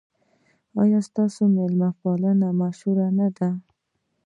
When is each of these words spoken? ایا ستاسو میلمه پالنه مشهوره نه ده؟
ایا 0.81 0.99
ستاسو 1.09 1.41
میلمه 1.55 1.89
پالنه 2.01 2.49
مشهوره 2.61 3.07
نه 3.17 3.27
ده؟ 3.37 3.49